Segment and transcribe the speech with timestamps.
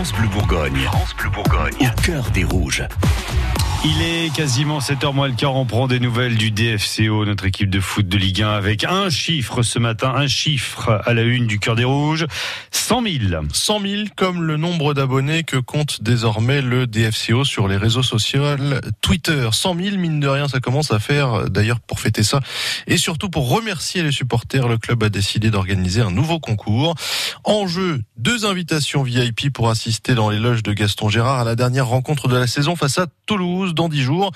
[0.00, 0.80] France Bleu Bourgogne.
[0.84, 1.74] France Bleu Bourgogne.
[1.78, 2.82] Au cœur des rouges.
[3.82, 5.56] Il est quasiment 7h moins le quart.
[5.56, 9.08] On prend des nouvelles du DFCO, notre équipe de foot de Ligue 1, avec un
[9.08, 12.26] chiffre ce matin, un chiffre à la une du cœur des rouges.
[12.72, 13.42] 100 000.
[13.50, 18.44] 100 000 comme le nombre d'abonnés que compte désormais le DFCO sur les réseaux sociaux
[19.00, 19.48] Twitter.
[19.50, 22.40] 100 000, mine de rien, ça commence à faire d'ailleurs pour fêter ça.
[22.86, 26.94] Et surtout pour remercier les supporters, le club a décidé d'organiser un nouveau concours.
[27.44, 31.56] En jeu, deux invitations VIP pour assister dans les loges de Gaston Gérard à la
[31.56, 34.30] dernière rencontre de la saison face à Toulouse dans 10 jours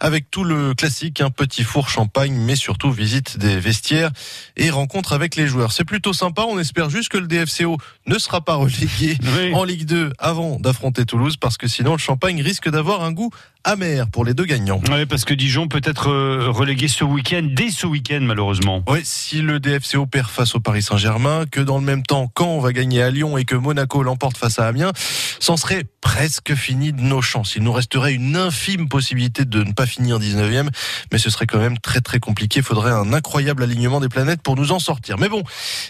[0.00, 4.10] avec tout le classique, un petit four champagne, mais surtout visite des vestiaires
[4.56, 5.72] et rencontre avec les joueurs.
[5.72, 6.42] C'est plutôt sympa.
[6.42, 9.16] On espère juste que le DFCO ne sera pas relégué
[9.54, 13.30] en Ligue 2 avant d'affronter Toulouse parce que sinon le champagne risque d'avoir un goût
[13.64, 14.80] amer pour les deux gagnants.
[14.90, 18.82] Oui, parce que Dijon peut être euh, relégué ce week-end, dès ce week-end malheureusement.
[18.88, 22.48] Oui, si le DFCO perd face au Paris Saint-Germain, que dans le même temps, quand
[22.48, 24.92] on va gagner à Lyon et que Monaco l'emporte face à Amiens,
[25.40, 27.56] c'en serait presque fini de nos chances.
[27.56, 30.68] Il nous resterait une infime possibilité de ne pas finir 19e,
[31.12, 32.60] mais ce serait quand même très très compliqué.
[32.60, 35.18] Il faudrait un incroyable alignement des planètes pour nous en sortir.
[35.18, 35.42] Mais bon,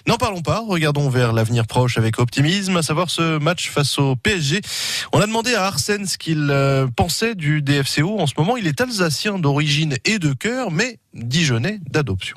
[0.07, 4.17] n'en parlons pas, regardons vers l'avenir proche avec optimisme, à savoir ce match face au
[4.17, 4.61] PSG.
[5.13, 8.19] On a demandé à Arsène ce qu'il euh, pensait du DFCO.
[8.19, 12.37] En ce moment, il est alsacien d'origine et de cœur, mais dijonnais d'adoption.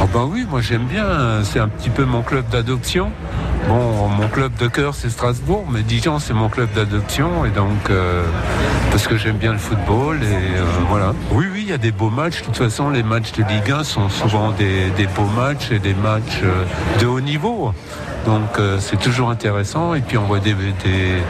[0.00, 3.10] Ah bah oui, moi j'aime bien, c'est un petit peu mon club d'adoption.
[3.68, 7.90] Bon, mon club de cœur c'est Strasbourg, mais Dijon c'est mon club d'adoption et donc
[7.90, 8.24] euh,
[8.90, 11.14] parce que j'aime bien le football et euh, voilà.
[11.30, 12.40] Oui, oui, il y a des beaux matchs.
[12.40, 15.78] De toute façon, les matchs de Ligue 1 sont souvent des, des beaux matchs et
[15.78, 16.64] des matchs euh,
[17.00, 17.72] de haut niveau.
[18.24, 21.22] Donc euh, c'est toujours intéressant et puis on voit des, des,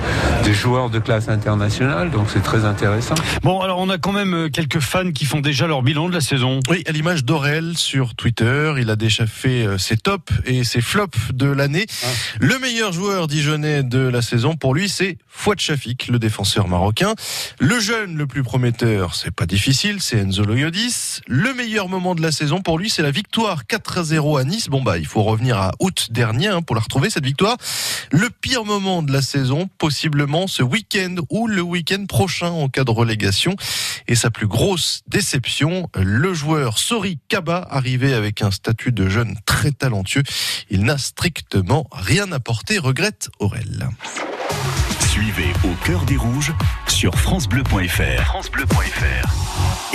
[0.44, 3.14] des joueurs de classe internationale, donc c'est très intéressant.
[3.42, 6.14] Bon, alors on a quand même euh, quelques fans qui font déjà leur bilan de
[6.14, 6.60] la saison.
[6.68, 10.82] Oui, à l'image d'Aurel sur Twitter, il a déjà fait euh, ses tops et ses
[10.82, 11.86] flops de l'année.
[12.04, 12.06] Ah.
[12.40, 17.14] Le meilleur joueur dijonnais de la saison pour lui, c'est Fouad Chafik, le défenseur marocain.
[17.58, 21.20] Le jeune le plus prometteur, c'est pas difficile, c'est Enzo Loyodis.
[21.26, 24.68] Le meilleur moment de la saison pour lui, c'est la victoire 4-0 à Nice.
[24.68, 27.56] Bon bah, il faut revenir à août dernier hein, pour la retrouver cette victoire.
[28.10, 32.84] Le pire moment de la saison, possiblement ce week-end ou le week-end prochain en cas
[32.84, 33.56] de relégation.
[34.08, 39.36] Et sa plus grosse déception, le joueur Sori Kaba, arrivé avec un statut de jeune
[39.46, 40.22] très talentueux.
[40.70, 43.88] Il n'a strictement rien apporté, regrette Aurel.
[45.08, 46.52] Suivez au cœur des rouges
[46.88, 48.24] sur francebleu.fr.
[48.24, 49.82] francebleu.fr.